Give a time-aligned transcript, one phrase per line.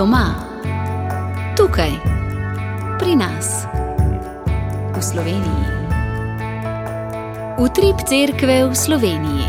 [0.00, 0.32] doma,
[1.56, 1.92] tukaj,
[2.96, 3.68] pri nas,
[4.96, 5.64] v Sloveniji.
[7.60, 9.44] Utrip cerkve v Sloveniji.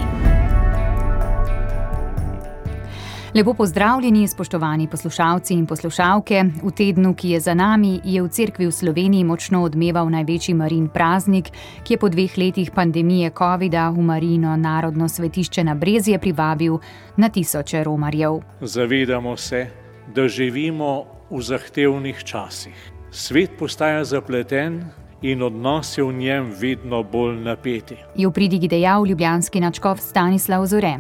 [3.34, 6.44] Lepo pozdravljeni, spoštovani poslušalci in poslušalke.
[6.64, 10.92] V tednu, ki je za nami, je v cerkvi v Sloveniji močno odmeval največji marin
[10.92, 11.48] praznik,
[11.88, 16.76] ki je po dveh letih pandemije COVID-a v Marino narodno svetišče na Brezje privabil
[17.16, 18.44] na tisoče romarjev.
[18.60, 19.81] Zavedamo se,
[20.16, 22.76] da živimo v zahtevnih časih.
[23.12, 24.84] Svet postaja zapleten,
[25.22, 27.96] in odnosi v njem vedno bolj napeti.
[28.16, 30.98] Je v pridigi dejal ljubljanski načkov Stanislav Zore.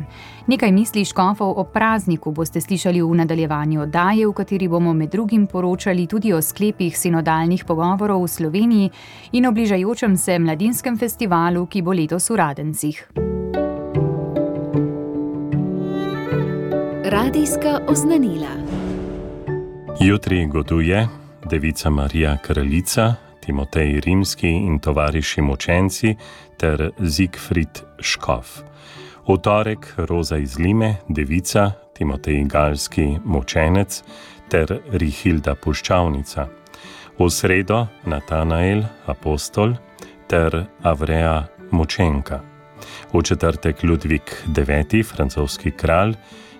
[0.47, 5.47] Nekaj misli škofov o prazniku boste slišali v nadaljevanju oddaje, v kateri bomo med drugim
[5.47, 8.91] poročali tudi o sklepih sinodalnih pogovorov v Sloveniji
[9.31, 13.07] in o bližajočem se mladinskem festivalu, ki bo letos v Radencih.
[17.11, 18.70] Radijska oznanila.
[20.03, 21.07] Jutri goduje
[21.45, 23.13] Devica Marija Kraljica,
[23.45, 26.15] Timotej Rimski in tovariši močenci
[26.57, 28.45] ter Zigfrid Škov.
[29.27, 34.03] V torek Roza iz Lime, Devica, Timotej Galski močenec
[34.49, 36.47] ter Rihilda Puščavnica.
[37.19, 39.75] V sredo Natanael, apostol
[40.27, 42.41] ter Avrea močenka.
[43.13, 46.15] V četrtek Ludvik IX, francoski kralj.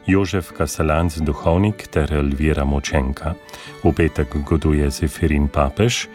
[0.08, 3.36] Jožef Kasalanc, duhovnik ter Elvira Močenka.
[3.84, 6.08] V petek goduje Zefirin Papež,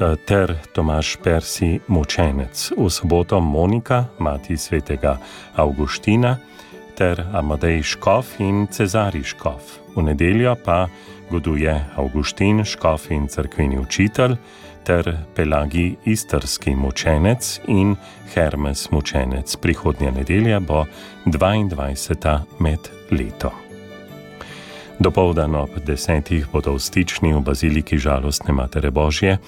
[0.00, 5.20] Eh, ter Tomaš Persi Močenec, v soboto Monika, mati svetega
[5.56, 6.38] Augustina,
[6.96, 9.60] ter Amadej Škov in Cezari Škov.
[9.92, 10.88] V nedeljo pa
[11.28, 11.68] goduje
[12.00, 14.40] Augustin Škov in crkveni učitelj,
[14.84, 17.96] ter Pelagi Istrski Močenec in
[18.34, 19.56] Hermes Močenec.
[19.56, 20.84] Prihodnja nedelja bo
[21.26, 22.38] 22.
[22.58, 22.78] med
[23.10, 23.52] letom.
[25.00, 29.38] Dopoldan ob desetih bodo v stični v baziliki žalostne Matere Božje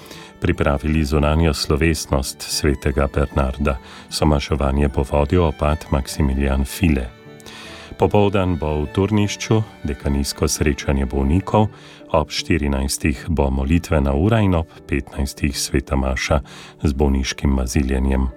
[0.41, 3.77] pripravili zunanjo slovesnost svetega Bernarda,
[4.09, 7.05] somašovanje po vodju opat Maksimilijan File.
[7.97, 11.69] Popoldan bo v turnišču dekanijsko srečanje bolnikov,
[12.13, 13.13] ob 14.
[13.27, 15.53] bo molitvena ura in ob 15.
[15.53, 16.39] sveta Maša
[16.83, 18.27] z bolniškim maziljenjem.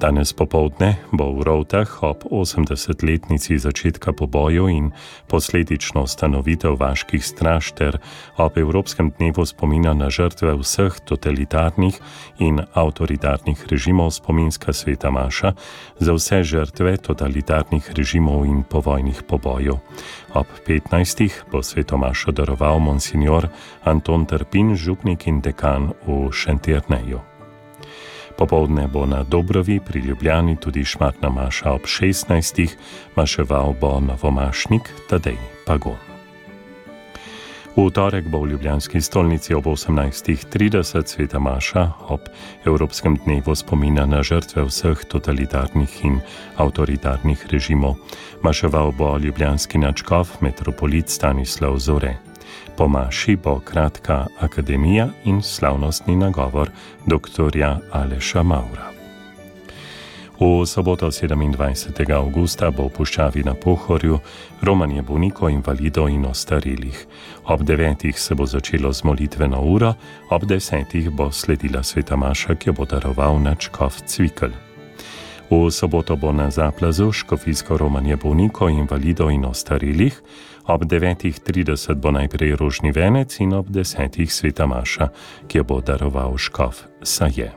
[0.00, 4.86] Danes popovdne bo v Rovtah ob 80-letnici začetka pobojev in
[5.28, 8.00] posledično ustanovitev vaških straž ter
[8.40, 12.00] ob Evropskem dnevu spomina na žrtve vseh totalitarnih
[12.40, 15.52] in avtoritarnih režimov spominska sveta Maša
[16.00, 19.84] za vse žrtve totalitarnih režimov in povojnih pobojev.
[20.32, 21.52] Ob 15.
[21.52, 23.52] bo sveto Mašo daroval monsignor
[23.84, 27.29] Anton Trpin, župnik in dekan v Šentirneju.
[28.40, 32.68] Popovdne bo na Dobrovi pri Ljubljani tudi šmatna maša ob 16.
[33.16, 35.36] maševal bo novomašnik Tadej
[35.66, 36.00] Pagon.
[37.76, 42.20] V torek bo v Ljubljanski stolnici ob 18.30 sveta Maša ob
[42.64, 46.20] Evropskem dnevu spomina na žrtve vseh totalitarnih in
[46.56, 48.00] avtoritarnih režimov.
[48.42, 52.29] Maševal bo ljubljanski načkov metropolit Stanislav Zore.
[52.80, 56.70] Po maši bo kratka akademija in slavnostni nagovor
[57.06, 57.76] dr.
[57.92, 58.88] Aleša Maura.
[60.40, 62.12] V soboto 27.
[62.12, 64.18] augusta bo v puščavi na Pohorju
[64.62, 67.06] romanje bolnikov, invalidov in ostarilih.
[67.44, 69.94] Ob devetih se bo začelo z molitveno uro,
[70.30, 74.56] ob desetih bo sledila sveta Maša, ki jo bo daroval načkov Cvikl.
[75.50, 80.16] V soboto bo na zaplazu škofijsko romanje bolnikov, invalidov in ostarilih,
[80.70, 84.22] Ob 9.30 bo najprej rožni venec in ob 10.
[84.30, 85.10] sveta Maša,
[85.50, 87.50] ki jo bo daroval škov Saje.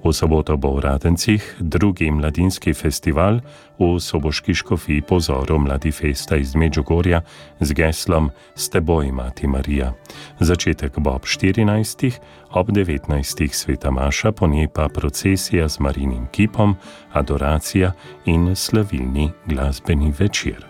[0.00, 3.44] V soboto bo v Radencih drugi mladinski festival
[3.76, 7.20] v Soboški škofiji pozoru Mladi Festa iz Međugorja
[7.60, 9.92] z geslom S teboj, Mati Marija.
[10.40, 12.16] Začetek bo ob 14.
[12.56, 13.12] ob 19.
[13.52, 16.76] sveta Maša, po njej pa procesija z marinim kipom,
[17.12, 17.92] adoracija
[18.24, 20.69] in slavilni glasbeni večer.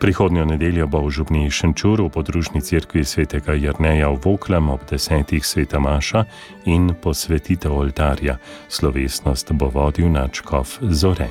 [0.00, 5.44] Prihodnjo nedeljo bo v Župni Šenčur v podružni cerkvi svetega Jrneja v Voklem ob desetih
[5.44, 6.24] sveta Maša
[6.64, 8.40] in posvetitev oltarja.
[8.72, 11.28] Slovesnost bo vodil načkov Zore.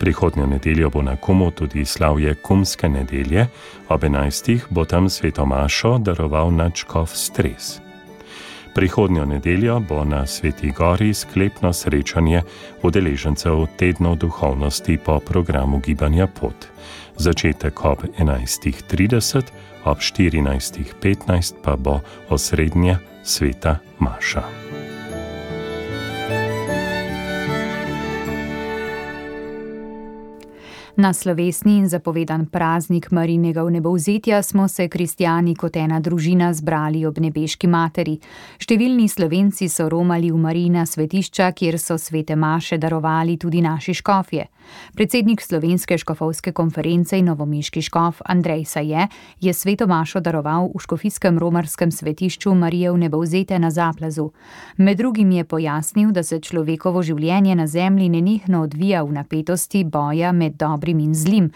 [0.00, 3.44] Prihodnjo nedeljo bo na Kumu tudi slavje Kumske nedelje,
[3.92, 7.85] ob enajstih bo tam sveto Mašo daroval načkov Stres.
[8.76, 12.42] Prihodnjo nedeljo bo na Sveti Gori sklepno srečanje
[12.82, 16.68] udeležencev tednov duhovnosti po programu Gibanja Pot
[17.16, 19.42] začetek ob 11.30,
[19.84, 24.75] ob 14.15 pa bo osrednja sveta Maša.
[30.98, 37.18] Na slovesni in zapovedan praznik Marinega vnebovzetja smo se kristijani kot ena družina zbrali ob
[37.20, 38.14] nebeški materi.
[38.56, 44.46] Številni slovenci so romali v Marina svetišča, kjer so svete maše darovali tudi naši škofje.
[44.96, 49.04] Predsednik Slovenske škofovske konference in novomiški škof Andrej Saje
[49.40, 54.30] je sveto mašo daroval v škofijskem romarskem svetišču Marije vnebovzete na Zaplazu.
[54.80, 60.32] Med drugim je pojasnil, da se človekovo življenje na zemlji nenehno odvija v napetosti boja
[60.32, 61.50] med dobrim dobrim in zlim,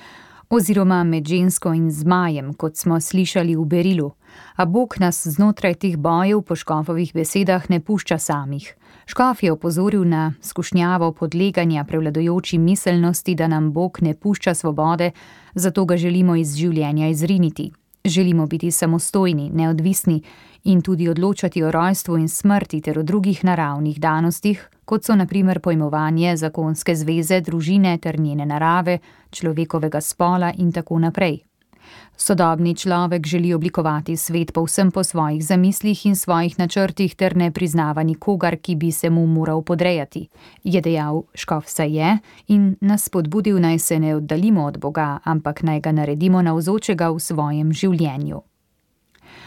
[0.49, 4.11] oziroma med žensko in zmajem, kot smo slišali v Berilu.
[4.57, 8.75] A Bog nas znotraj teh bojev po škofovih besedah ne pušča samih.
[9.07, 15.11] Škof je opozoril na skušnjavo podleganja prevladojoči miselnosti, da nam Bog ne pušča svobode,
[15.55, 17.71] zato ga želimo iz življenja izriniti.
[18.05, 20.23] Želimo biti samostojni, neodvisni
[20.65, 25.61] in tudi odločati o rojstvu in smrti ter o drugih naravnih danostih, kot so naprimer
[25.63, 28.99] pojmovanje zakonske zveze, družine ter njene narave,
[29.31, 31.39] človekovega spola in tako naprej.
[32.17, 38.03] Sodobni človek želi oblikovati svet povsem po svojih zamislih in svojih načrtih ter ne priznava
[38.03, 40.27] nikogar, ki bi se mu moral podrejati,
[40.65, 45.81] je dejal Škof Saje in nas spodbudil naj se ne oddaljimo od Boga, ampak naj
[45.81, 48.50] ga naredimo navzočega v svojem življenju.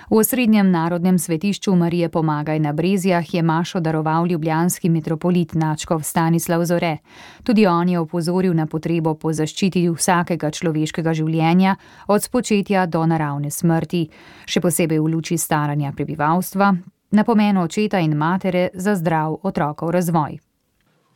[0.10, 6.66] V osrednjem narodnem svetišču Marije Pomagaj na Brezijah je Mašo daroval ljubljanski metropolit Načkov Stanislav
[6.66, 6.98] Zore.
[7.44, 11.76] Tudi on je opozoril na potrebo po zaščiti vsakega človeškega življenja,
[12.08, 14.08] od spočetja do naravne smrti,
[14.46, 16.74] še posebej v luči staranja prebivalstva,
[17.12, 20.40] na pomen očeta in matere za zdrav otrokov razvoj.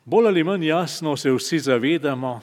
[0.05, 2.39] Bolj ali manj jasno se vsi zavedamo,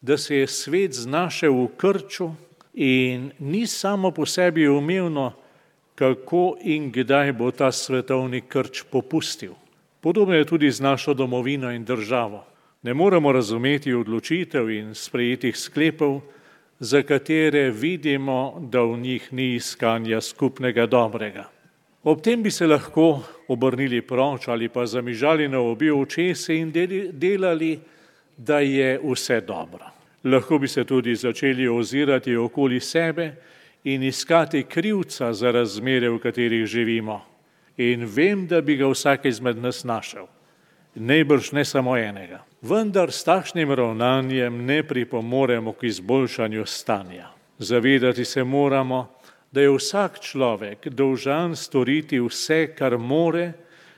[0.00, 2.30] da se je svet znašel v krču
[2.74, 5.32] in ni samo po sebi umevno,
[5.98, 9.52] kako in kdaj bo ta svetovni krč popustil.
[10.00, 12.44] Podobno je tudi z našo domovino in državo.
[12.82, 16.20] Ne moremo razumeti odločitev in sprejetih sklepov,
[16.78, 21.48] za katere vidimo, da v njih ni iskanja skupnega dobrega.
[22.04, 26.72] Ob tem bi se lahko obrnili proč ali pa zamižali na obi očesi in
[27.12, 27.78] delali,
[28.36, 29.90] da je vse dobro.
[30.24, 33.32] Lahko bi se tudi začeli ozirati okoli sebe
[33.94, 37.22] in iskati krivca za razmere, v katerih živimo.
[37.76, 40.26] In vem, da bi ga vsak izmed nas našel.
[40.94, 42.42] Najbrž ne samo enega.
[42.62, 47.30] Vendar s takšnim ravnanjem ne pripomoremo k izboljšanju stanja.
[47.58, 49.08] Zavedati se moramo,
[49.52, 53.52] da je vsak človek dolžan storiti vse, kar more,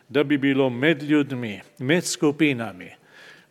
[0.08, 2.90] da bi bilo med ljudmi, med skupinami,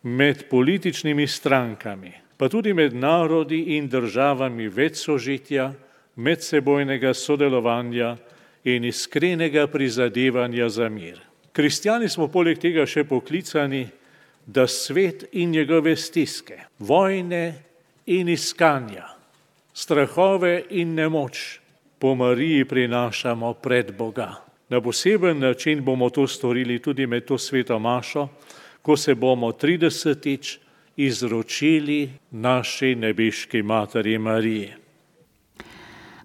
[0.02, 5.72] med političnimi strankami, pa tudi med narodi in državami več sožitja,
[6.20, 8.16] medsebojnega sodelovanja
[8.64, 11.20] in iskrenega prizadevanja za mir.
[11.52, 13.86] Kristijani smo poleg tega še poklicani,
[14.46, 17.54] da svet in njegove stiske, vojne
[18.06, 19.06] in iskanja,
[19.74, 21.60] strahove in nemoč
[21.98, 24.34] po Mariji prinašamo pred Boga.
[24.68, 28.28] Na poseben način bomo to storili tudi med to sveto mašo,
[28.82, 30.58] ko se bomo 30.
[30.96, 34.72] izročili naši nebeški materi Mariji.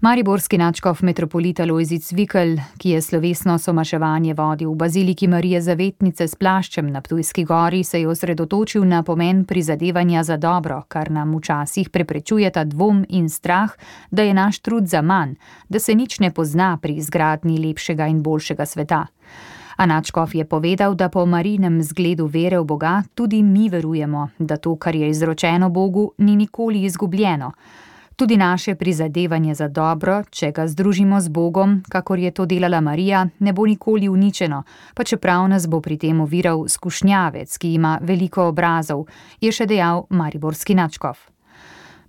[0.06, 6.36] Mariborski načkov metropolit Lojzic Vikl, ki je slovesno somaševanje vodil v baziliki Marije Zavetnice s
[6.38, 11.90] plaščem na Ptujski gori, se je osredotočil na pomen prizadevanja za dobro, kar nam včasih
[11.90, 13.74] preprečuje ta dvom in strah,
[14.12, 18.22] da je naš trud za manj, da se nič ne pozna pri izgradnji lepšega in
[18.22, 19.08] boljšega sveta.
[19.78, 24.76] Anačkov je povedal, da po marinem zgledu vere v Boga tudi mi verujemo, da to,
[24.76, 27.52] kar je izročeno Bogu, ni nikoli izgubljeno.
[28.16, 33.26] Tudi naše prizadevanje za dobro, če ga združimo z Bogom, kakor je to delala Marija,
[33.40, 34.64] ne bo nikoli uničeno,
[34.96, 39.04] pa čeprav nas bo pri tem oviral skušnjavec, ki ima veliko obrazov,
[39.42, 41.20] je še dejal Mariborski načkov.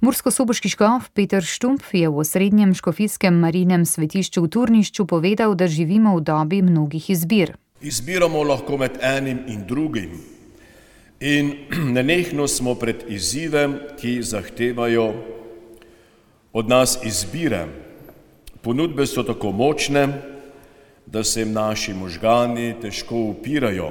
[0.00, 6.14] Mursko-soboški škof Peter Štump je v osrednjem škofijskem marinem svetišču v Turnišču povedal, da živimo
[6.14, 7.56] v dobi mnogih izbir.
[7.82, 10.20] Izbiramo lahko med enim in drugim.
[11.18, 15.34] In nenehno smo pred izzivem, ki zahtevajo
[16.56, 17.66] od nas izbire.
[18.62, 20.08] Ponudbe so tako močne,
[21.06, 23.90] da se jim naši možgani težko upirajo.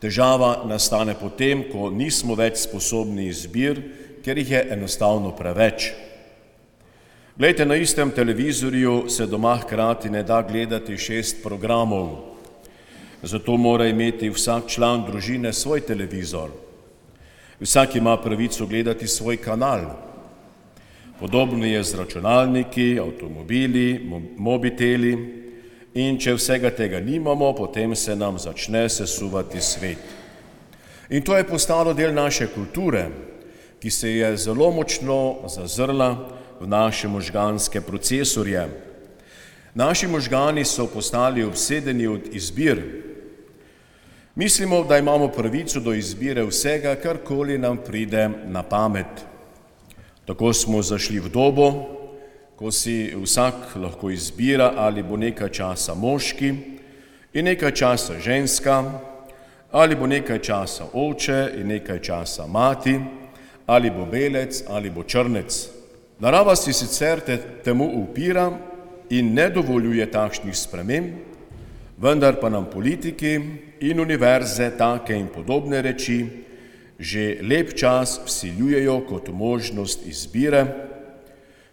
[0.00, 3.82] Težava nastane potem, ko nismo več sposobni izbir,
[4.24, 5.90] ker jih je enostavno preveč.
[7.36, 12.08] Glejte, na istem televizorju se doma hkrati ne da gledati šest programov,
[13.22, 16.48] zato mora imeti vsak član družine svoj televizor.
[17.60, 20.13] Vsak ima pravico gledati svoj kanal.
[21.20, 25.12] Podobno je z računalniki, avtomobili, mobiteli
[25.94, 29.98] in če vsega tega nimamo, potem se nam začne sesuvati svet.
[31.10, 33.06] In to je postalo del naše kulture,
[33.78, 36.08] ki se je zelo močno zazrla
[36.60, 38.66] v naše možganske procesorje.
[39.74, 42.82] Naši možgani so postali obsedeni od izbir.
[44.34, 49.33] Mislimo, da imamo pravico do izbire vsega, karkoli nam pride na pamet.
[50.26, 51.68] Tako smo zašli v dobo,
[52.56, 56.48] ko si vsak lahko izbira, ali bo nekaj časa moški
[57.34, 58.78] in nekaj časa ženska,
[59.72, 62.94] ali bo nekaj časa oče in nekaj časa mati,
[63.66, 65.68] ali bo belec ali bo črnec.
[66.18, 68.48] Narava si sicer te, temu upira
[69.10, 71.10] in ne dovoljuje takšnih sprememb,
[71.98, 73.34] vendar pa nam politiki
[73.80, 76.44] in univerze take in podobne reči
[76.98, 80.66] že lep čas vsiljujejo kot možnost izbire,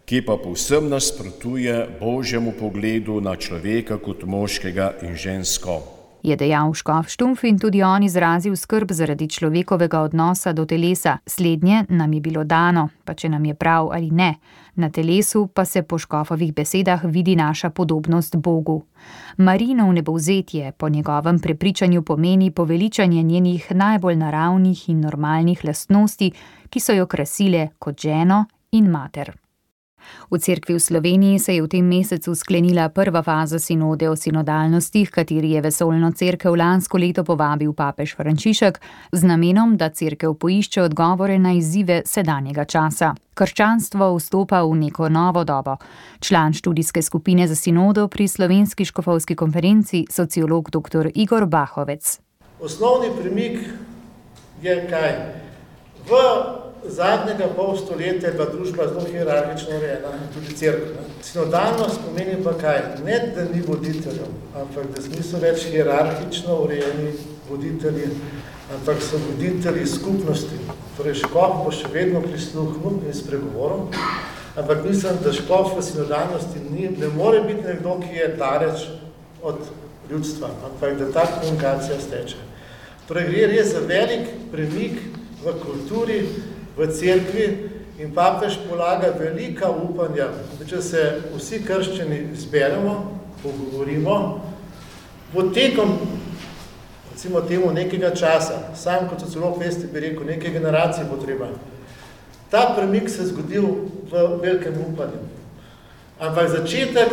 [0.04, 6.01] ki pa povsem nasprotuje božjemu pogledu na človeka kot moškega in žensko.
[6.22, 11.18] Je dejal Škof Štumf in tudi on izrazil skrb zaradi človekovega odnosa do telesa.
[11.26, 14.36] Slednje nam je bilo dano, pa če nam je prav ali ne.
[14.74, 18.84] Na telesu pa se po Škofovih besedah vidi naša podobnost Bogu.
[19.36, 26.32] Marinov nebovzetje po njegovem prepričanju pomeni poveličanje njenih najbolj naravnih in normalnih lastnosti,
[26.70, 29.41] ki so jo krasile kot ženo in mater.
[30.30, 35.06] V cerkvi v Sloveniji se je v tem mesecu sklenila prva faza sinode o sinodalnosti,
[35.06, 38.80] kateri je vesolno cerkev lansko leto povabil papež Frančišek
[39.12, 43.14] z namenom, da cerkev poišče odgovore na izzive sedanjega časa.
[43.34, 45.76] Krščanstvo vstopa v neko novo dobo.
[46.20, 51.08] Član študijske skupine za sinodo pri slovenski škofovski konferenci, sociolog dr.
[51.14, 52.18] Igor Bahovec.
[52.60, 53.58] Osnovni premik
[54.62, 55.16] je kaj?
[56.06, 61.04] V zadnjega pol stoletja je bila družba zelo hierarhično urejena, tudi crkva.
[61.22, 62.80] Sinodalnost pomeni pa kaj?
[63.04, 67.12] Ne, da ni voditeljev, ampak da niso več hierarhično urejeni
[67.50, 68.10] voditelji,
[68.74, 70.58] ampak so voditelji skupnosti.
[70.96, 73.86] Torej, škof bo še vedno prisluhnil in spregovorom,
[74.56, 78.88] ampak mislim, da škof v sinodalnosti ni, ne more biti nekdo, ki je daleč
[79.42, 79.62] od
[80.10, 82.42] ljudstva, ampak da ta komunikacija steče.
[83.08, 84.98] Torej, gre res za velik premik
[85.42, 86.20] v kulturi,
[86.76, 87.46] v cerkvi
[87.98, 91.02] in papež polaga velika upanja, da če se
[91.36, 92.94] vsi krščani zberemo,
[93.42, 94.16] pogovorimo,
[95.32, 95.98] potekom
[97.12, 101.52] recimo temu nekega časa, sam kot sociolog veste bi rekel, nekaj generacij bo treba,
[102.50, 103.68] ta premik se zgodil
[104.10, 105.20] v velikem upanju.
[106.20, 107.12] Ampak začetek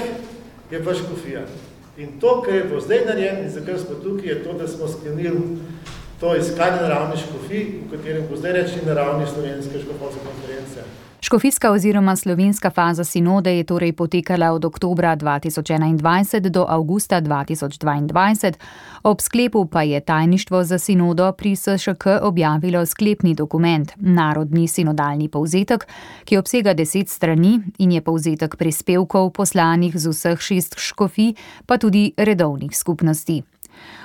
[0.71, 1.45] je pa škofija.
[1.97, 4.87] In to, kar je bo zdaj narejen in zakaj smo tukaj, je to, da smo
[4.87, 5.59] sklenili
[6.19, 10.83] to iskanje naravne škofij, v katerem bo zdaj reči naravne slovenske škofovske konference.
[11.21, 18.53] Škofijska oziroma slovenska faza sinode je torej potekala od oktobra 2021 do avgusta 2022,
[19.03, 25.87] ob sklepu pa je tajništvo za sinodo pri SŠK objavilo sklepni dokument, narodni sinodalni povzetek,
[26.25, 31.33] ki obsega deset strani in je povzetek prispevkov poslanih z vseh šest škofij,
[31.65, 33.43] pa tudi redovnih skupnosti.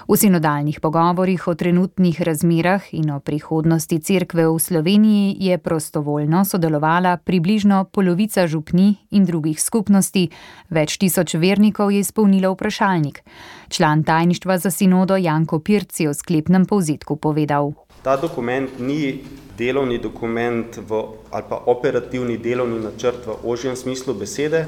[0.05, 7.17] V sinodalnih pogovorih o trenutnih razmerah in o prihodnosti cerkve v Sloveniji je prostovoljno sodelovala
[7.17, 10.29] približno polovica župni in drugih skupnosti,
[10.69, 13.23] več tisoč vernikov je izpolnilo vprašalnik.
[13.69, 17.73] Član tajništva za sinodo Janko Pirc je v sklepnem povzetku povedal.
[18.05, 19.25] Ta dokument ni
[19.57, 21.01] delovni dokument v,
[21.33, 24.67] ali pa operativni delovni načrt v ožjem smislu besede,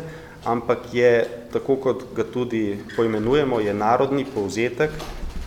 [0.49, 4.91] ampak je, tako kot ga tudi poimenujemo, je narodni povzetek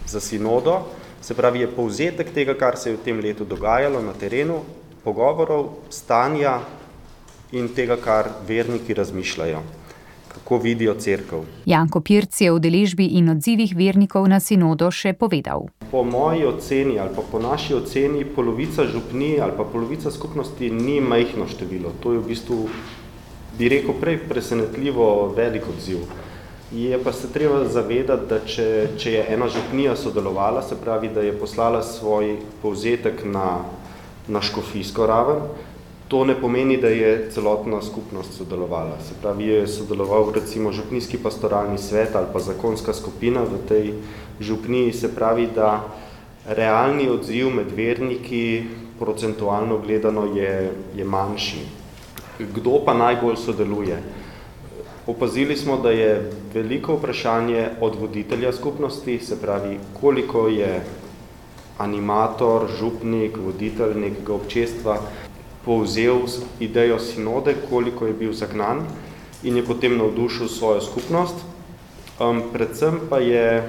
[0.09, 0.81] za sinodo,
[1.21, 4.61] se pravi, je povzetek tega, kar se je v tem letu dogajalo na terenu,
[5.03, 6.59] pogovorov, stanja
[7.51, 9.61] in tega, kar verniki razmišljajo,
[10.33, 11.43] kako vidijo cerkev.
[11.65, 15.67] Janko Pirc je v deležbi in odzivih vernikov na sinodo še povedal.
[15.91, 20.99] Po moji oceni ali pa po naši oceni polovica župni ali pa polovica skupnosti ni
[21.01, 21.93] majhno število.
[22.03, 22.57] To je v bistvu,
[23.57, 26.05] bi rekel prej, presenetljivo velik odziv.
[26.71, 28.65] Je pa se treba zavedati, da če,
[29.01, 33.63] če je ena župnija sodelovala, se pravi, da je poslala svoj povzetek na,
[34.27, 35.41] na škofijsko raven,
[36.13, 38.99] to ne pomeni, da je celotna skupnost sodelovala.
[39.01, 43.91] Se pravi, je sodeloval recimo župnijski pastoralni svet ali pa zakonska skupina v tej
[44.39, 45.89] župniji, se pravi, da
[46.45, 48.63] realni odziv med verniki
[48.99, 51.65] procentualno gledano je, je manjši.
[52.39, 53.97] Kdo pa najbolj sodeluje?
[55.09, 60.81] Opazili smo, da je veliko vprašanje od voditelja skupnosti, se pravi, koliko je
[61.77, 64.99] animator, župnik, voditelj nekega občestva
[65.65, 66.21] povzel
[66.59, 68.85] idejo sinode, koliko je bil zagnan
[69.43, 71.35] in je potem navdušil svojo skupnost.
[72.19, 73.63] Um, predvsem pa je,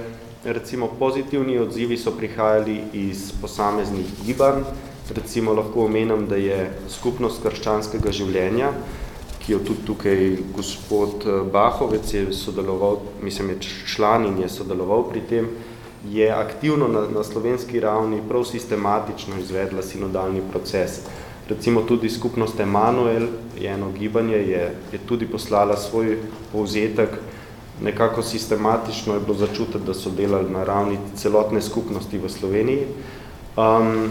[0.44, 4.64] recimo, pozitivni odzivi so prihajali iz posameznih gibanj,
[5.14, 8.68] Recimo lahko omenim, da je skupnost krščanskega življenja,
[9.40, 13.58] ki jo tudi tukaj gospod eh, Bahovec je sodeloval, mislim, je
[13.94, 15.48] član in je sodeloval pri tem,
[16.08, 21.00] je aktivno na, na slovenski ravni prav sistematično izvedla sinodalni proces.
[21.48, 23.26] Recimo tudi skupnost Emanuel,
[23.58, 26.18] je eno gibanje, je, je tudi poslala svoj
[26.52, 27.08] povzetek,
[27.82, 32.86] nekako sistematično je bilo začutiti, da so delali na ravni celotne skupnosti v Sloveniji.
[33.56, 34.10] Um,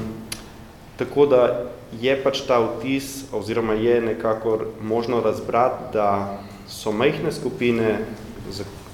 [0.98, 1.70] tako da
[2.02, 7.98] je pač ta vtis, oziroma je nekako možno razbrati, da so majhne skupine,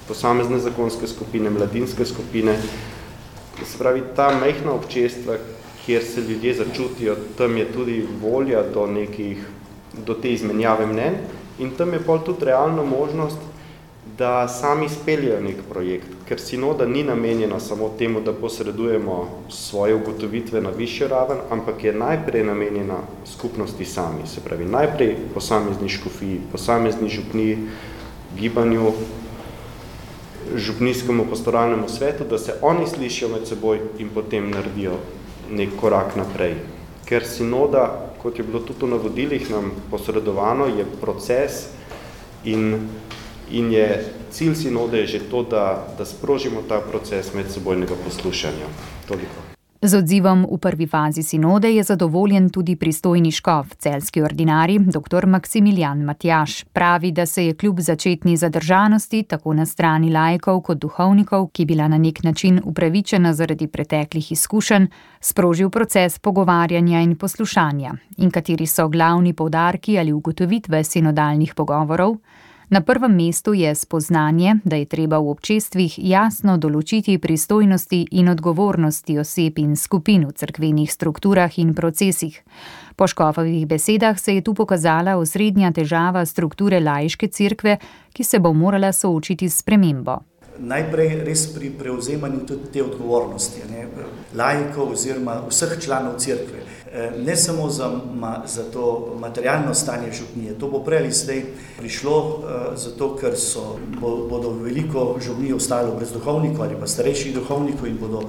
[0.08, 2.56] posamezne zakonske skupine, mladinske skupine,
[3.64, 5.36] se pravi ta majhna občestva,
[5.86, 9.46] kjer se ljudje začutijo, tam je tudi volja do nekih,
[10.06, 11.14] do te izmenjave mnen
[11.58, 13.38] in tam je pol tudi realna možnost,
[14.18, 20.60] da sami speljajo nek projekt, ker sinoda ni namenjena samo temu, da posredujemo svoje ugotovitve
[20.60, 27.08] na višjo raven, ampak je najprej namenjena skupnosti sami, se pravi najprej posamezni škofiji, posamezni
[27.08, 27.58] župni,
[28.38, 28.92] gibanju,
[30.54, 34.96] župnijskemu pastoralnemu svetu, da se oni slišijo med seboj in potem naredijo
[35.50, 36.54] nek korak naprej.
[37.06, 41.66] Ker sinoda, kot je bilo tudi v navodilih nam posredovano, je proces
[42.44, 42.88] in
[43.50, 48.66] in je cilj sinode že to, da, da sprožimo ta proces medsebojnega poslušanja.
[49.08, 49.46] Toliko.
[49.82, 55.26] Z odzivom v prvi fazi sinode je zadovoljen tudi pristojni škof, celski ordinari, dr.
[55.26, 56.64] Maksimilijan Matjaš.
[56.72, 61.88] Pravi, da se je kljub začetni zadržanosti, tako na strani lajkov kot duhovnikov, ki bila
[61.88, 64.86] na nek način upravičena zaradi preteklih izkušenj,
[65.20, 67.94] sprožil proces pogovarjanja in poslušanja.
[68.16, 72.16] In kateri so glavni povdarki ali ugotovitve sinodalnih pogovorov?
[72.68, 79.18] Na prvem mestu je spoznanje, da je treba v občestvih jasno določiti pristojnosti in odgovornosti
[79.22, 82.42] oseb in skupin v crkvenih strukturah in procesih.
[82.96, 87.78] Po škofovih besedah se je tu pokazala osrednja težava strukture laiške cerkve,
[88.12, 90.24] ki se bo morala soočiti s spremembo
[90.58, 93.86] najprej res pri prevzemanju tudi te odgovornosti, ne,
[94.36, 96.64] lajkov oziroma vseh članov crkve.
[96.96, 101.42] E, ne samo za, ma, za to materialno stanje župnije, to bo prej ali zdaj
[101.78, 102.42] prišlo, uh,
[102.76, 107.98] zato ker so, bo, bodo veliko župnij ostalo brez duhovnikov ali pa starejših duhovnikov in
[108.00, 108.22] bodo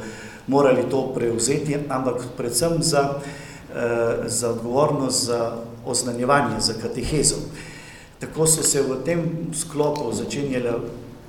[0.47, 7.35] morali to prevzeti, ampak predvsem za, uh, za odgovornost za oznanjevanje, za katehezo.
[8.19, 10.73] Tako so se v tem sklopu začenjale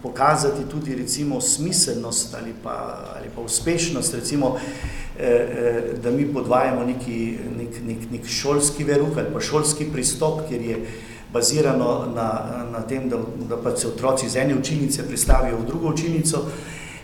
[0.02, 4.97] pokazati tudi recimo smiselnost ali pa, ali pa uspešnost, recimo, eh, eh,
[6.02, 10.76] da mi podvajamo neki, nek, nek, nek šolski veruk ali pa šolski pristop, kjer je
[11.32, 12.28] bazirano na,
[12.72, 16.44] na tem, da, da pa se otroci iz ene učilnice pristavijo v drugo učilnico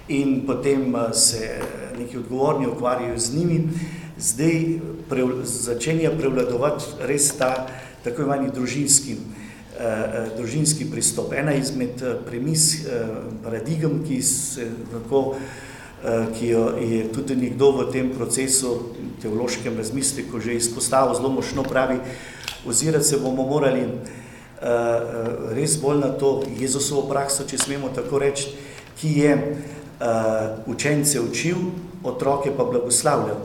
[0.09, 1.61] in potem eh, se
[1.99, 3.69] neki odgovorni ukvarjajo z njimi.
[4.19, 4.65] Zdaj
[5.09, 7.67] pre, začenja prevladovati res ta
[8.05, 9.17] tako imani družinski
[9.75, 11.33] Eh, eh, družinski pristop.
[11.35, 12.85] Ena izmed eh, premis,
[13.43, 15.35] paradigem, ki, se, tako,
[16.39, 21.99] ki jo je tudi nekdo v tem procesu, teološkem razmisliku, že izpostavil zelo močno pravi,
[22.67, 23.87] ozirati se bomo morali
[25.57, 28.53] res bolj na to Jezusovo prakso, če smemo tako reči,
[29.01, 29.33] ki je
[30.67, 31.57] učence učil,
[32.05, 33.41] otroke pa blagoslavljal.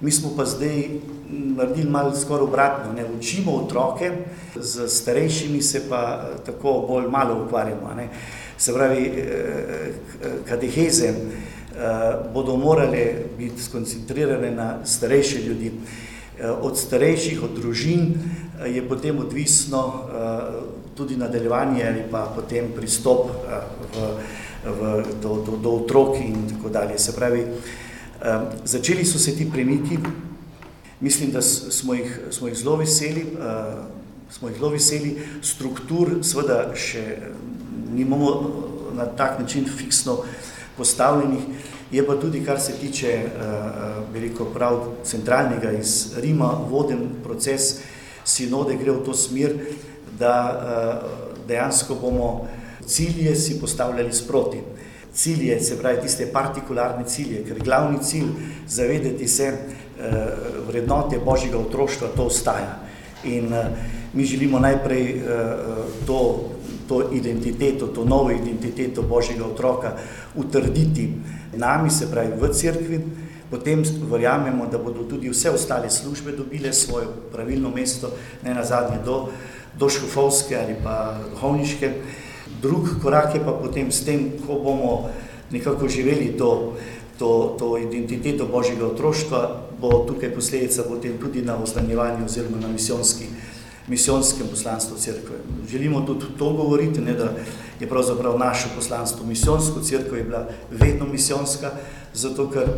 [0.00, 0.88] Mi smo pa zdaj
[1.30, 4.12] naredili malo skoraj obratno, ne učimo otroke,
[4.56, 7.94] z starejšimi se pa tako bolj malo ukvarjamo.
[7.96, 8.08] Ne.
[8.58, 9.92] Se pravi, eh,
[10.48, 11.14] kateheze eh,
[12.34, 15.72] bodo morale biti skoncentrirane na starejše ljudi.
[16.38, 18.14] Eh, od starejših, od družin
[18.66, 20.04] je potem odvisno
[20.94, 23.30] tudi nadaljevanje ali pa potem pristop
[23.94, 24.08] v,
[24.64, 26.98] v, do, do, do otrok in tako dalje.
[26.98, 27.46] Se pravi,
[28.64, 29.96] začeli so se ti premiki,
[31.00, 33.84] Mislim, da smo jih, smo jih zelo veseli, uh,
[34.30, 37.04] smo jih zelo veseli, struktur seveda še
[37.94, 38.32] nimamo
[38.92, 40.18] na tak način fiksno
[40.80, 41.44] postavljenih,
[41.92, 47.82] je pa tudi, kar se tiče, uh, veliko prav centralnega iz Rima, voden proces
[48.24, 49.56] sinode gre v to smer,
[50.18, 52.48] da uh, dejansko bomo
[52.86, 54.62] cilje si postavljali sproti.
[55.12, 58.28] Cilje, se pravi tiste partikularne cilje, ker glavni cilj
[58.68, 59.52] zavedeti se,
[60.00, 60.32] Eh,
[60.68, 62.80] vrednote božjega otroštva to ostaja.
[63.24, 63.66] In eh,
[64.12, 65.22] mi želimo najprej eh,
[66.06, 66.48] to,
[66.90, 69.94] to identiteto, to novo identiteto božjega otroka
[70.34, 71.14] utrditi
[71.54, 72.98] nami, se pravi v cerkvi,
[73.50, 78.10] potem verjamemo, da bodo tudi vse ostale službe dobile svoje pravilno mesto,
[78.42, 79.28] ne na zadnje do,
[79.78, 81.92] do škofovske ali pa duhovniške.
[82.62, 85.10] Drug korak je pa potem s tem, ko bomo
[85.50, 86.74] nekako živeli to,
[87.18, 93.30] to, to identiteto božjega otroštva, bo tukaj posledica potem tudi na oznanjevanju oziroma na misijonski,
[93.90, 95.36] misijonskem poslanstvu crkve.
[95.70, 97.32] Želimo tudi to govoriti, ne, da
[97.80, 101.70] je pravzaprav naše poslanstvo misijonsko, crkva je bila vedno misijonska,
[102.14, 102.68] zato ker,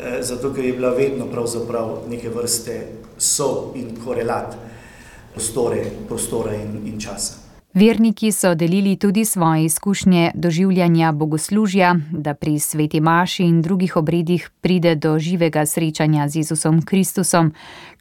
[0.00, 2.86] eh, zato ker je bila vedno pravzaprav neke vrste
[3.18, 4.56] so in korelat
[5.34, 7.47] prostore, prostora in, in časa.
[7.74, 14.50] Verniki so delili tudi svoje izkušnje doživljanja bogoslužja, da pri sveti maši in drugih obredih
[14.60, 17.52] pride do živega srečanja z Jezusom Kristusom,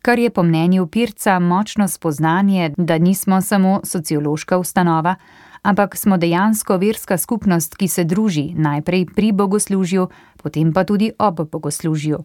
[0.01, 5.15] kar je po mnenju Pirca močno spoznanje, da nismo samo sociološka ustanova,
[5.61, 10.07] ampak smo dejansko verska skupnost, ki se druži najprej pri bogoslužju,
[10.43, 12.17] potem pa tudi ob bogoslužju.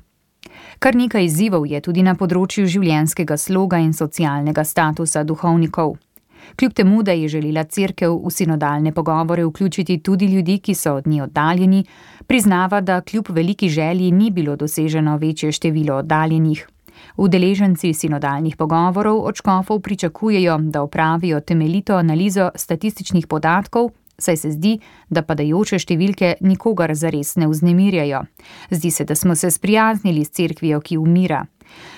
[0.79, 5.97] Kar nekaj izzivov je tudi na področju življenjskega sloga in socialnega statusa duhovnikov.
[6.57, 11.07] Kljub temu, da je želela crkev v sinodalne pogovore vključiti tudi ljudi, ki so od
[11.07, 11.85] nje oddaljeni,
[12.27, 16.69] priznava, da kljub veliki želji ni bilo doseženo večje število oddaljenih.
[17.17, 23.91] Udeleženci sinodalnih pogovorov od škofov pričakujejo, da opravijo temeljito analizo statističnih podatkov
[24.23, 24.77] saj se zdi,
[25.11, 28.23] da padajoče številke nikogar zares ne vznemirjajo.
[28.71, 31.45] Zdi se, da smo se sprijaznili s cerkvijo, ki umira.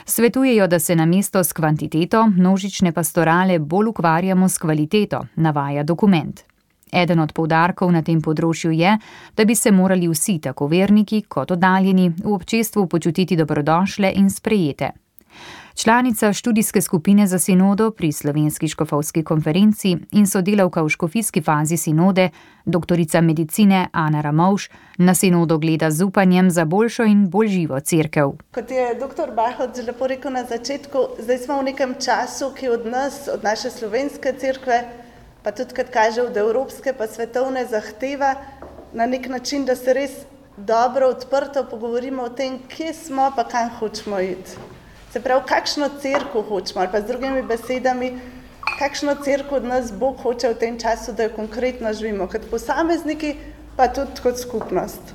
[0.06, 6.40] Svetujejo, da se na mesto s kvantiteto množične pastorale bolj ukvarjamo s kvaliteto, navaja dokument.
[6.92, 8.98] Eden od poudarkov na tem področju je,
[9.36, 15.03] da bi se morali vsi, tako verniki kot oddaljeni, v občestvu počutiti dobrodošle in sprejete.
[15.76, 22.28] Članica študijske skupine za sinodo pri Slovenski škofovski konferenci in sodelavka v škofijski fazi sinode,
[22.64, 28.30] doktorica medicine Ana Ramovš, na sinodo gleda z upanjem za boljšo in bolj živo crkev.
[28.54, 29.34] Kot je dr.
[29.34, 33.70] Bahod lepo rekel na začetku, zdaj smo v nekem času, ki od nas, od naše
[33.70, 34.78] slovenske crkve,
[35.42, 38.34] pa tudi, kad kaže od evropske pa svetovne zahteva,
[38.92, 40.10] na nek način, da se res
[40.56, 44.73] dobro, odprto pogovorimo o tem, kje smo pa kam hočemo iti.
[45.14, 48.08] Se pravi, kakšno crkvo hočemo, ali pa z drugimi besedami,
[48.78, 53.36] kakšno crkvo od nas Bog hoče v tem času, da jo konkretno živimo, kot posamezniki,
[53.76, 55.14] pa tudi kot skupnost.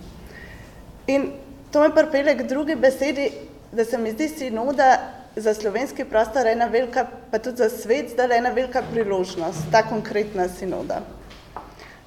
[1.07, 1.33] In
[1.71, 3.27] to me pripelje k drugi besedi,
[3.75, 4.87] da se mi zdi sinoda
[5.35, 10.47] za slovenski prostor ena velika, pa tudi za svet, zdaj ena velika priložnost, ta konkretna
[10.47, 11.01] sinoda.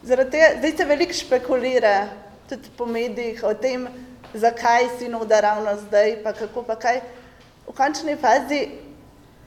[0.03, 2.07] Zaradi tega, zdaj se veliko špekulira,
[2.49, 3.89] tudi po medijih, o tem,
[4.35, 7.21] zakaj sinoda ravno zdaj, pa kako pa kaj.
[7.67, 8.69] V končni fazi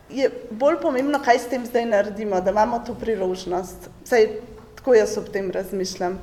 [0.09, 3.89] je bolj pomembno, kaj s tem zdaj naredimo, da imamo to priložnost.
[4.05, 4.27] Vsaj
[4.75, 6.19] tako jaz ob tem razmišljam.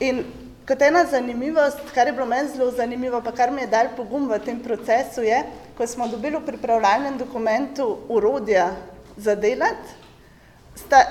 [0.00, 0.24] In
[0.68, 4.28] kot ena zanimivost, kar je bilo meni zelo zanimivo, pa kar mi je dal pogum
[4.30, 5.42] v tem procesu, je,
[5.76, 8.70] ko smo dobili v pripravljalnem dokumentu urodja
[9.16, 9.98] za delati,
[10.76, 11.02] sta,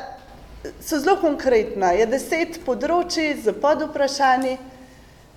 [0.82, 1.92] so zelo konkretna.
[1.98, 4.58] Je deset področji z podvprašanji,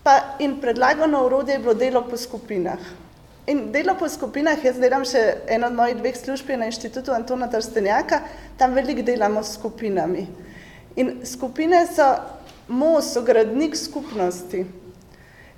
[0.05, 2.79] pa in predlagano urodje je bilo delo po skupinah.
[3.47, 5.21] In delo po skupinah, jaz delam še
[5.53, 8.23] eno od mojih dveh služb na inštitutu Antona Trstenjaka,
[8.57, 10.25] tam veliko delamo s skupinami.
[10.97, 12.07] In skupine so
[12.69, 14.63] most, so gradnik skupnosti.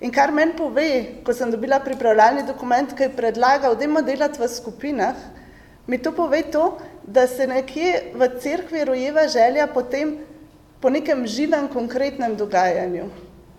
[0.03, 0.89] In kar meni pove,
[1.23, 5.15] ko sem dobila pripravljalni dokument, ki je predlagal, da delati v skupinah,
[5.87, 10.19] mi to pove to, da se nekje v cerkvi rojeva želja potem
[10.83, 13.07] po nekem živem, konkretnem dogajanju.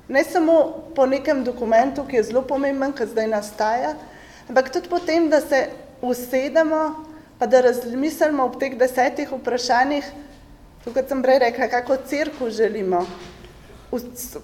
[0.10, 3.96] Ne samo po nekem dokumentu, ki je zelo pomemben, ki zdaj nastaja,
[4.50, 5.70] ampak tudi potem, da se
[6.02, 7.06] usedemo,
[7.40, 10.06] pa da razmislimo ob teh desetih vprašanjih,
[10.88, 13.04] kot sem prej rekla, kako crkvu želimo
[13.92, 14.00] v,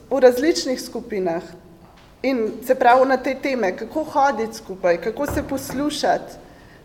[0.10, 1.44] v različnih skupinah.
[2.24, 6.38] In se pravi na te teme, kako hoditi skupaj, kako se poslušati,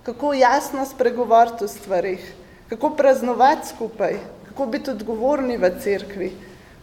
[0.03, 2.33] kako jasno spregovoriti o stvarih,
[2.69, 4.17] kako praznovati skupaj,
[4.49, 6.33] kako biti odgovorni v cerkvi,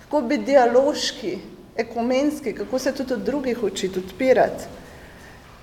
[0.03, 1.37] kako biti dialoški,
[1.77, 4.63] ekumenski, kako se tudi od drugih učiti, odpirati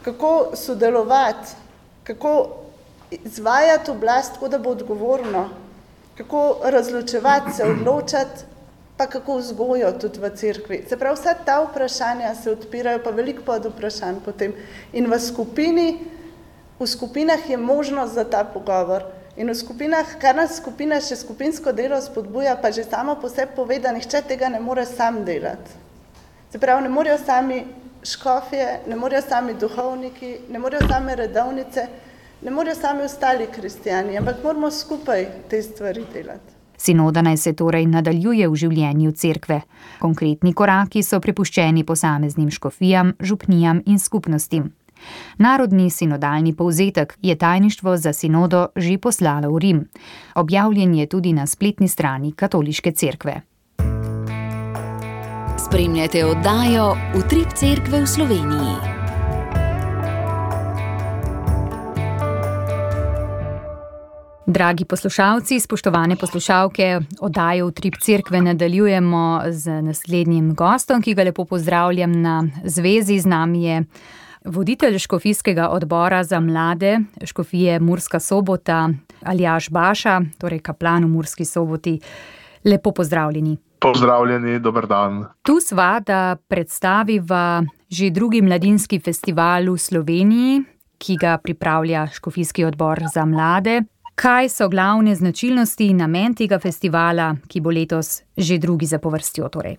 [0.04, 1.48] kako sodelovati,
[2.04, 2.48] kako
[3.10, 5.48] izvajati oblast, tako da bo odgovorno,
[6.16, 8.44] kako razločevati, se odločati,
[8.96, 10.84] pa kako vzgojo tudi v cerkvi.
[10.88, 14.54] Se pravi, vsa ta vprašanja se odpirajo, pa veliko pod vprašanj potem.
[14.92, 15.98] In v skupini,
[16.78, 19.04] v skupinah je možnost za ta pogovor.
[19.36, 23.56] In v skupinah, kar nas skupina še skupinsko delo spodbuja, pa že samo po sebi
[23.56, 25.80] pove, da nihče tega ne more sam delati.
[26.52, 27.64] Se pravi, ne morejo sami
[28.02, 31.86] škofje, ne morejo sami duhovniki, ne morejo same redovnice,
[32.42, 36.52] ne morejo sami ostali kristijani, ampak moramo skupaj te stvari delati.
[36.76, 39.60] Sinoda naj se torej nadaljuje v življenju cerkve.
[40.00, 44.72] Konkretni koraki so prepuščeni posameznim škofijam, župnijam in skupnostim.
[45.38, 49.88] Narodni sinodalni povzetek je tajništvo za sinodo že poslalo v Rim.
[50.34, 53.40] Objavljen je tudi na spletni strani Katoliške cerkve.
[55.72, 58.74] Spremljate oddajo Utrip Cerkve v Sloveniji.
[64.46, 72.20] Dragi poslušalci, spoštovane poslušalke, oddajo Utrip Cerkve nadaljujemo z naslednjim gostom, ki ga lepo pozdravljam
[72.22, 73.18] na zvezi.
[73.18, 73.84] Z nami je
[74.44, 78.90] voditelj Škofijskega odbora za mlade Škofije Murska sobota,
[79.22, 82.00] Aljaš Baša, torej kaplan v Murski soboti.
[82.64, 83.71] Lepo pozdravljeni.
[83.82, 85.24] Pozdravljeni, dober dan.
[85.42, 90.62] Tu sva, da predstaviva že drugi mladinski festival v Sloveniji,
[90.98, 93.82] ki ga pripravlja Škofijski odbor za mlade.
[94.14, 99.48] Kaj so glavne značilnosti in namen tega festivala, ki bo letos že drugi za povrstjo?
[99.48, 99.76] Torej?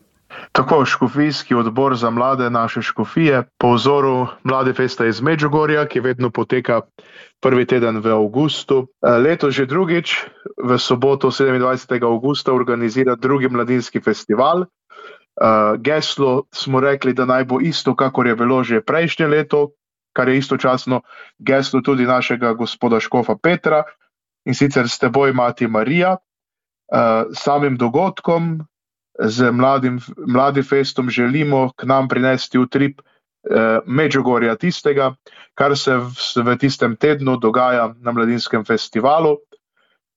[0.51, 6.29] Tako, Škofijski odbor za mlade naše škofije po vzoru Mlade festa iz Medžugorja, ki vedno
[6.29, 6.81] poteka
[7.41, 8.87] prvi teden v avgustu.
[9.01, 10.25] Leto že drugič,
[10.63, 12.03] v soboto 27.
[12.03, 14.65] augusta, organizira drugi mladinski festival.
[15.79, 19.73] Geslo smo rekli, da naj bo isto, kakor je bilo že prejšnje leto,
[20.13, 21.01] kar je istočasno
[21.39, 23.83] geslo tudi našega gospoda Škofa Petra
[24.45, 26.17] in sicer s teboj, mati Marija,
[27.33, 28.61] samim dogodkom,
[29.19, 35.15] z mladim, mladim festom želimo k nam prinesti utrip eh, Međugorja tistega,
[35.55, 36.09] kar se v,
[36.43, 39.37] v tistem tednu dogaja na mladinskem festivalu.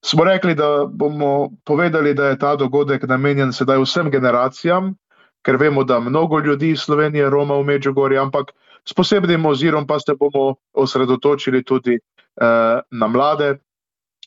[0.05, 4.95] Smo rekli, da bomo povedali, da je ta dogodek namenjen sedaj vsem generacijam,
[5.43, 8.53] ker vemo, da mnogo ljudi iz Slovenije roma v Međugorje, ampak
[8.89, 13.59] s posebnim ozirom pa se bomo osredotočili tudi eh, na mlade,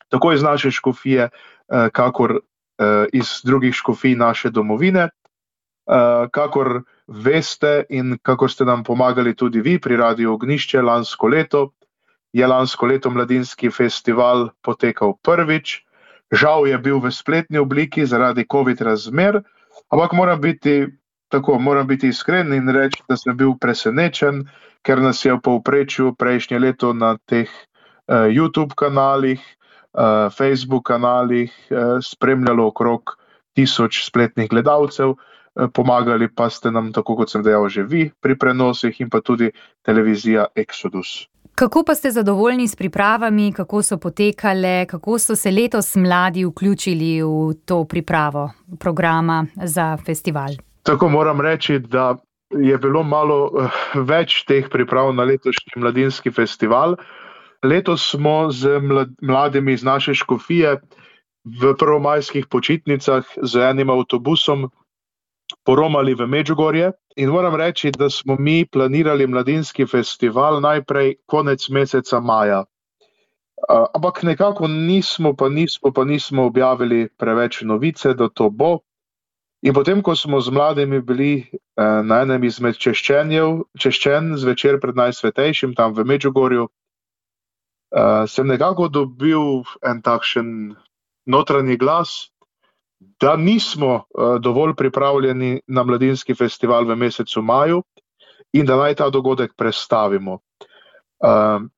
[0.09, 2.39] tako iz naše škofije, eh, kakor
[3.13, 5.09] iz drugih škofij naše domovine.
[5.89, 11.71] Uh, kakor veste in kakor ste nam pomagali tudi vi pri Radio Ognišče lansko leto,
[12.33, 15.81] je lansko leto mladinski festival potekal prvič.
[16.29, 19.41] Žal je bil v spletni obliki zaradi COVID razmer,
[19.89, 20.85] ampak moram biti,
[21.33, 24.45] tako, moram biti iskren in reči, da sem bil presenečen,
[24.85, 29.41] ker nas je v povprečju prejšnje leto na teh uh, YouTube kanalih
[30.37, 33.17] Facebook kanalih uh, spremljalo okrog
[33.53, 38.37] tisoč spletnih gledalcev, uh, pomagali pa ste nam, tako kot sem dejal, že vi pri
[38.37, 39.51] prenosih in pa tudi
[39.85, 41.25] televizija Exodus.
[41.55, 47.21] Kako pa ste zadovoljni s pripravami, kako so potekale, kako so se letos mladi vključili
[47.23, 50.55] v to pripravo programa za festival?
[50.83, 52.15] Tako moram reči, da
[52.49, 56.93] je bilo malo več teh priprav na letošnji mladinski festival.
[56.93, 57.28] Uh,
[57.63, 58.79] Letos smo z
[59.21, 60.79] mladimi iz naše škofije
[61.43, 64.69] v prvomajskih počitnicah z enim avtobusom
[65.65, 72.19] poromali v Međugorje in moram reči, da smo mi planirali mladinski festival najprej konec meseca
[72.19, 72.63] maja.
[73.67, 78.79] Ampak nekako nismo pa, nismo pa nismo objavili preveč novice, da to bo.
[79.61, 84.95] In potem, ko smo z mladimi bili eh, na enem izmed češčenjev, češčen zvečer pred
[84.95, 86.69] najsvetejšim, tam v Međugorju,
[87.91, 90.75] uh, sem nekako dobil en takšen
[91.25, 92.31] notranji glas,
[93.19, 97.83] da nismo uh, dovolj pripravljeni na mladinski festival v mesecu maju
[98.53, 100.39] in da naj ta dogodek prestavimo.
[101.19, 101.69] Uh,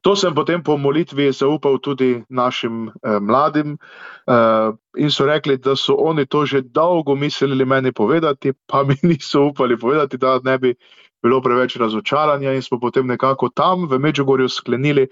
[0.00, 5.76] To sem potem po molitvi zaupal tudi našim eh, mladim eh, in so rekli, da
[5.76, 10.58] so oni to že dolgo mislili meni povedati, pa mi niso upali povedati, da ne
[10.58, 10.74] bi
[11.22, 15.08] bilo preveč razočaranja in smo potem nekako tam v Međugorju sklenili,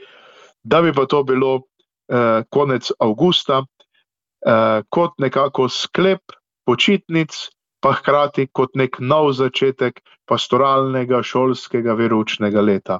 [0.62, 1.62] da bi pa to bilo
[2.08, 3.64] eh, konec avgusta,
[4.46, 6.20] eh, kot nekako sklep
[6.66, 12.98] počitnic, pa hkrati kot nek nov začetek pastoralnega šolskega veručnega leta.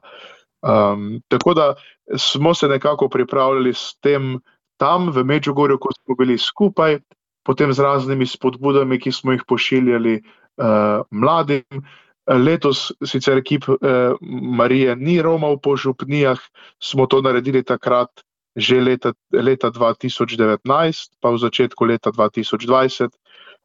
[0.61, 1.75] Um, tako da
[2.17, 4.41] smo se nekako pripravljali s tem
[4.77, 6.99] tam v Međugorju, ko smo bili skupaj,
[7.45, 11.85] potem z raznimi spodbudami, ki smo jih pošiljali uh, mladim.
[12.31, 16.39] Letos sicer ekip eh, Marije ni romal po župnijah,
[16.79, 18.23] smo to naredili takrat
[18.57, 20.67] že leta, leta 2019,
[21.23, 23.11] pa v začetku leta 2020.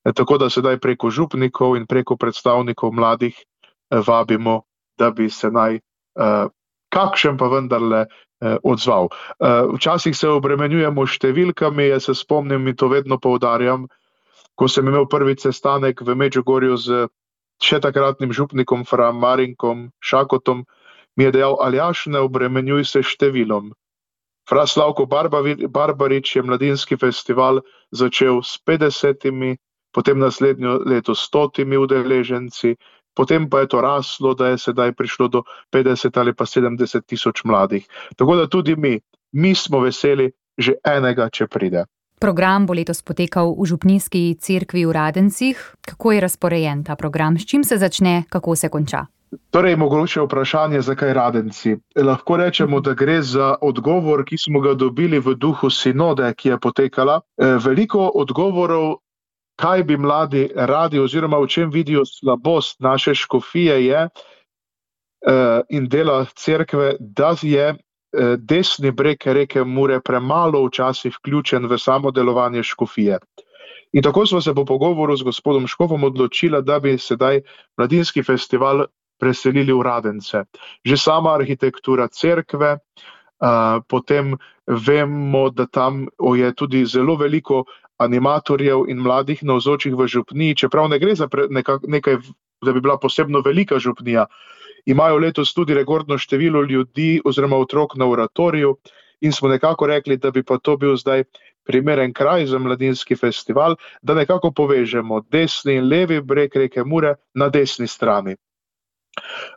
[0.05, 4.61] Eh, tako da sedaj preko župnikov in preko predstavnikov mladih eh, vabimo,
[4.97, 6.47] da bi se naj eh,
[6.89, 9.09] kakšen pa vendarle eh, odzval.
[9.11, 13.87] Eh, včasih se obremenjujemo številkami, jaz se spomnim in to vedno poudarjam,
[14.55, 17.07] ko sem imel prvi sestanek v Međugorju z
[17.63, 20.65] še takratnim župnikom Fram Marinkom Šakotom,
[21.15, 23.71] mi je dejal, Aljaš, ne obremenjuj se številom.
[24.45, 29.57] Fra Slavko Barbarič je mladinski festival začel s 50,
[29.95, 32.75] potem naslednjo leto s 100 udeleženci,
[33.15, 35.41] potem pa je to raslo, da je sedaj prišlo do
[35.73, 37.87] 50 ali pa 70 tisoč mladih.
[38.15, 38.99] Tako da tudi mi,
[39.31, 41.83] mi smo veseli že enega, če pride.
[42.19, 45.75] Program bo letos potekal v Župnijski cerkvi v Radencih.
[45.81, 49.05] Kako je razporejen ta program, s čim se začne, kako se konča?
[49.51, 51.75] Torej, mogoče vprašanje, zakaj radenci.
[51.95, 56.59] Lahko rečemo, da gre za odgovor, ki smo ga dobili v duhu sinode, ki je
[56.59, 57.21] potekala.
[57.37, 58.95] Eh, veliko odgovorov,
[59.59, 66.25] kaj bi mladi radi, oziroma v čem vidijo slabost naše škofije, je eh, in dela
[66.35, 67.75] crkve, da je
[68.37, 73.19] desni breg reke Mure premalo včasih vključen v samo delovanje škofije.
[73.93, 77.41] In tako smo se po pogovoru z gospodom Škofom odločili, da bi sedaj
[77.77, 78.85] mladinski festival
[79.19, 80.43] preselili v Radence.
[80.83, 82.77] Že sama arhitektura cerkve,
[83.87, 84.35] potem
[84.67, 87.63] vemo, da tam je tudi zelo veliko
[87.97, 91.29] animatorjev in mladih navzočih v župniji, čeprav ne gre za
[91.87, 92.17] nekaj,
[92.65, 94.25] da bi bila posebno velika župnija
[94.85, 98.77] imajo letos tudi rekordno število ljudi oziroma otrok na oratoriju
[99.21, 101.23] in smo nekako rekli, da bi pa to bil zdaj
[101.65, 107.49] primeren kraj za mladinski festival, da nekako povežemo desni in levi breg reke Mure na
[107.49, 108.35] desni strani.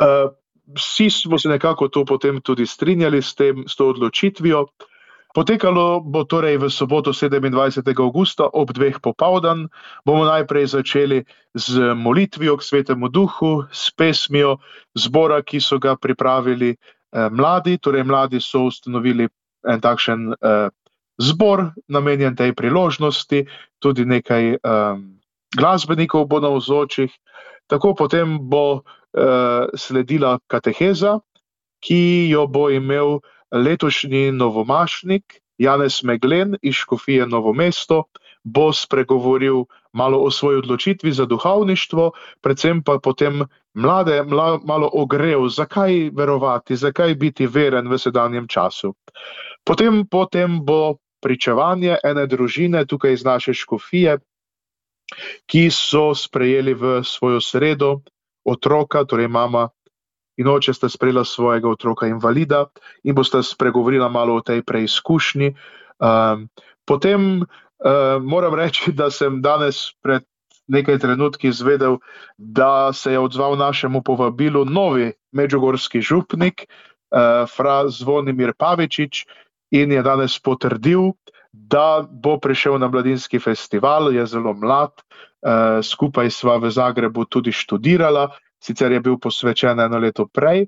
[0.00, 0.32] Uh,
[0.76, 4.66] vsi smo se nekako to potem tudi strinjali s, tem, s to odločitvijo.
[5.38, 7.54] Potekalo bo torej v soboto 27.
[8.02, 9.70] augusta ob dveh popovdan.
[10.02, 11.22] Bomo najprej začeli
[11.54, 14.58] z molitvijo k svetemu duhu, s pesmijo
[14.98, 17.78] zbora, ki so ga pripravili eh, mladi.
[17.78, 19.30] Torej, mladi so ustanovili
[19.62, 20.74] en takšen eh,
[21.22, 23.46] zbor, namenjen tej priložnosti,
[23.78, 24.94] tudi nekaj eh,
[25.54, 27.14] glasbenikov bo na vzočih.
[27.70, 28.82] Tako potem bo
[29.14, 31.22] eh, sledila kateheza,
[31.78, 38.04] ki jo bo imel letošnji novomašnik Janez Meglen iz Škofije Novo mesto
[38.44, 43.42] bo spregovoril malo o svoji odločitvi za duhovništvo, predvsem pa potem
[43.74, 48.94] mlade mla, malo ogrev, zakaj verovati, zakaj biti veren v sedanjem času.
[49.64, 54.18] Potem, potem bo pričevanje ene družine tukaj iz naše Škofije,
[55.46, 58.00] ki so sprejeli v svojo sredo
[58.44, 59.68] otroka, torej mama
[60.38, 62.66] in oče sta sprejela svojega otroka invalida
[63.02, 65.54] in bosta spregovorila malo o tej preizkušnji.
[65.98, 66.48] Um,
[66.86, 70.22] potem uh, moram reči, da sem danes pred
[70.68, 71.98] nekaj trenutki izvedel,
[72.36, 79.26] da se je odzval našemu povabilu novi medžugorski župnik, uh, fra Zvonimir Pavičič,
[79.70, 81.12] in je danes potrdil,
[81.52, 87.52] da bo prišel na mladinski festival, je zelo mlad, uh, skupaj sva v Zagrebu tudi
[87.52, 88.30] študirala
[88.64, 90.66] sicer je bil posvečen eno leto prej.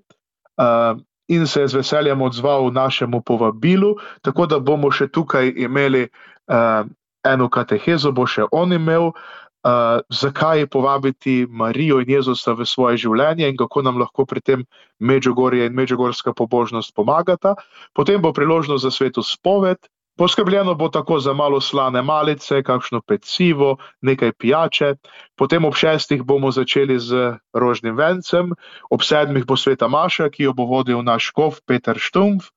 [0.56, 0.98] Uh,
[1.30, 6.88] In se je z veseljem odzval našemu povabilu, tako da bomo še tukaj imeli uh,
[7.22, 13.46] eno katehezo, bo še on imel, uh, zakaj povabiti Marijo in Jezusa v svoje življenje
[13.46, 14.64] in kako nam lahko pri tem
[14.98, 17.54] Međugorje in Međugorska pobožnost pomagata.
[17.94, 19.78] Potem bo priložnost za svetu spoved,
[20.20, 24.94] Poskrbljeno bo tako za malo slane malice, kakšno pecivo, nekaj pijače.
[25.36, 28.52] Potem ob šestih bomo začeli z rožnim vencem,
[28.90, 32.50] ob sedmih bo sveta Maša, ki jo bo vodil naš kov Peter Štumf.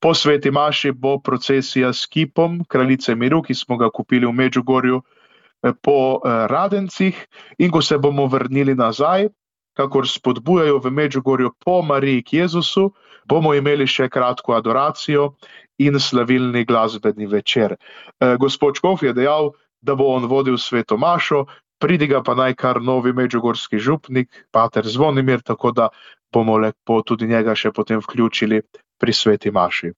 [0.00, 5.00] Po sveti Maši bo procesija s kipom kraljice Miru, ki smo ga kupili v Međugorju
[5.00, 7.26] eh, po eh, Radencih.
[7.58, 9.28] In ko se bomo vrnili nazaj,
[9.72, 12.90] kakor spodbujajo v Međugorju po Mariji k Jezusu,
[13.24, 15.32] bomo imeli še kratko adoracijo
[15.78, 17.76] in slavilni glasbeni večer.
[18.20, 21.44] E, gospod Škof je dejal, da bo on vodil sveto Mašo,
[21.78, 25.88] pridiga pa naj kar novi medžugorski župnik, pater Zvonimir, tako da
[26.32, 28.62] bomo lepo tudi njega še potem vključili
[29.00, 29.92] pri sveti Maši.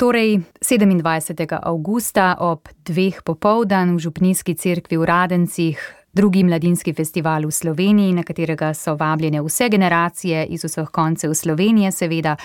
[0.00, 1.58] Torej, 27.
[1.62, 8.24] augusta ob dveh popovdan v Župnijski cerkvi v Radencih, drugi mladinski festival v Sloveniji, na
[8.24, 12.36] katerega so vabljene vse generacije iz vseh koncev Slovenije, seveda.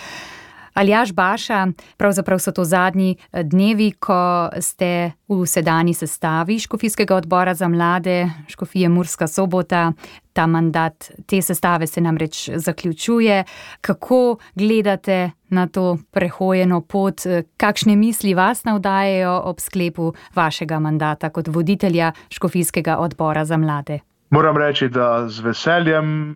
[0.78, 7.54] Aljaš Baša, pravzaprav so to zadnji eh, dnevi, ko ste v sedajni sestavi Škofijskega odbora
[7.54, 9.92] za mlade, Škofije Murska sobota.
[10.34, 13.44] Ta mandat te sestave se namreč zaključuje.
[13.82, 17.22] Kako gledate na to prehojeno pot,
[17.58, 24.00] kakšne misli vas navdajajo ob sklepu vašega mandata kot voditelja Škofijskega odbora za mlade?
[24.30, 26.36] Moram reči, da z veseljem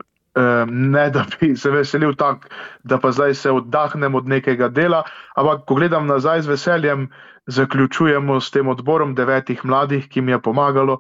[0.68, 2.48] ne da bi se veselil tako,
[2.84, 5.04] da pa zdaj se oddahnem od nekega dela.
[5.36, 7.10] Ampak, ko gledam nazaj z veseljem,
[7.48, 11.00] zaključujemo s tem odborom devetih mladih, ki mi je pomagalo.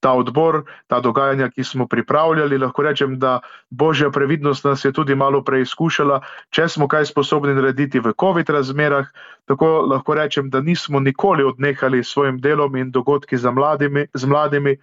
[0.00, 3.40] Ta odbor, ta dogajanja, ki smo pripravljali, lahko rečem, da
[3.70, 9.08] božja previdnost nas je tudi malo preizkušala, če smo kaj sposobni narediti v COVID razmerah.
[9.48, 14.76] Tako lahko rečem, da nismo nikoli odnehali s svojim delom in dogodki mladimi, z mladimi.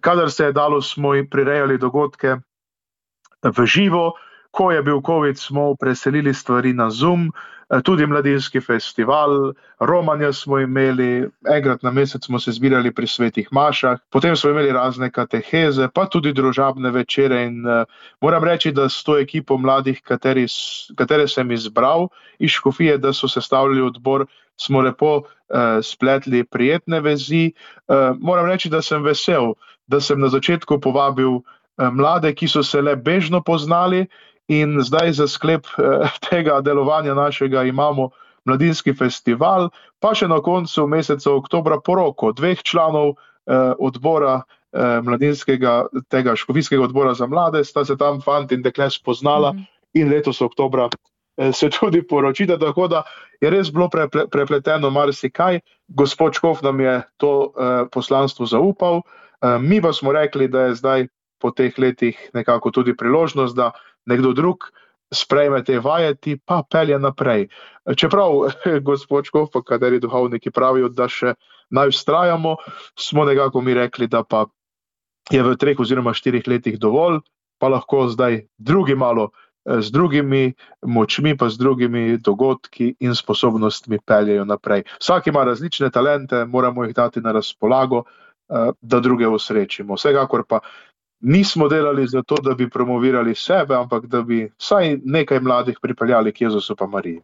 [0.00, 2.38] Kadar se je dalo, smo jim prirejali dogodke
[3.44, 4.12] v živo,
[4.50, 7.32] ko je bil COVID, smo preselili stvari na Zoom,
[7.70, 13.48] Eh, tudi mladinski festival, romanje smo imeli, enkrat na mesec smo se zbirali pri svetih
[13.52, 17.42] mašah, potem smo imeli razne kateheze, pa tudi družabne večere.
[17.44, 17.84] In uh,
[18.20, 20.46] moram reči, da s to ekipo mladih, kateri,
[20.96, 24.26] katere sem izbral iz Škofije, da so sestavljali odbor,
[24.60, 25.24] smo lepo uh,
[25.82, 27.52] spletli prijetne vezi.
[27.88, 29.54] Uh, moram reči, da sem vesel,
[29.86, 31.40] da sem na začetku povabil
[31.78, 34.06] mlade, ki so se le bežno poznali.
[34.48, 38.10] In zdaj za sklep eh, tega delovanja našega imamo
[38.44, 39.70] mladinski festival,
[40.00, 46.84] pa še na koncu meseca oktobra poroko dveh članov eh, odbora eh, mladinskega, tega škofijskega
[46.84, 49.66] odbora za mlade, sta se tam fant in dekle spoznala mm -hmm.
[49.94, 50.88] in letos oktobra
[51.52, 53.02] se tudi poročita, tako da
[53.40, 55.60] je res bilo pre, pre, prepleteno marsikaj.
[55.88, 57.52] Gospod Škof nam je to
[57.92, 59.00] poslanstvo zaupal,
[59.60, 61.06] mi pa smo rekli, da je zdaj
[61.44, 63.74] po teh letih nekako tudi priložnost, da
[64.08, 64.70] nekdo drug
[65.12, 67.48] sprejme te vajeti, pa pelje naprej.
[67.96, 68.48] Čeprav,
[68.88, 71.36] gospod Škof, pa kateri duhovniki pravijo, da še
[71.74, 72.56] naj ustrajamo,
[72.96, 74.46] smo nekako mi rekli, da pa
[75.32, 77.20] je v treh oziroma štirih letih dovolj,
[77.60, 79.30] pa lahko zdaj drugi malo
[79.64, 80.52] z drugimi
[80.84, 84.84] močmi, pa z drugimi dogodki in sposobnostmi peljejo naprej.
[85.00, 89.96] Vsak ima različne talente, moramo jih dati na razpolago, eh, da druge usrečimo.
[89.96, 90.60] Vsekakor pa
[91.20, 96.40] nismo delali zato, da bi promovirali sebe, ampak da bi vsaj nekaj mladih pripeljali k
[96.40, 97.20] Jezusu pa Mariji.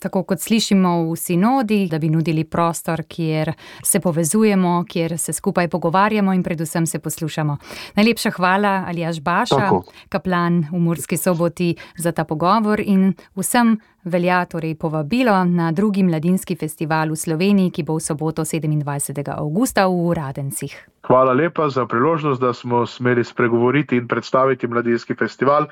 [0.00, 5.68] Tako kot slišimo v sinodi, da bi nudili prostor, kjer se povezujemo, kjer se skupaj
[5.68, 7.56] pogovarjamo in predvsem se poslušamo.
[7.96, 9.82] Najlepša hvala, Aljaš Baša, Tako.
[10.08, 16.56] kaplan v Murski soboti, za ta pogovor in vsem velja torej povabilo na drugi mladinski
[16.56, 19.28] festival v Sloveniji, ki bo v soboto 27.
[19.36, 20.74] augusta v Radencih.
[21.06, 25.66] Hvala lepa za priložnost, da smo smeli spregovoriti in predstaviti mladinski festival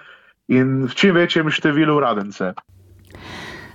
[0.48, 2.52] in v čim večjem številu Radence.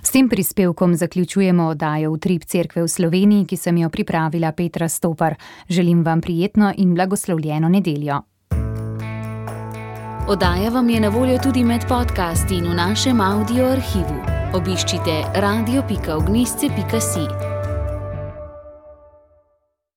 [0.04, 4.88] S tem prispevkom zaključujemo oddajo v Trip Cerkve v Sloveniji, ki sem jo pripravila Petra
[4.88, 5.34] Stopar.
[5.68, 8.20] Želim vam prijetno in blagoslovljeno nedeljo.
[10.28, 14.20] Oddaja vam je na voljo tudi med podcasti in v našem audio arhivu.
[14.54, 17.53] Obiščite radio.ognisce.si.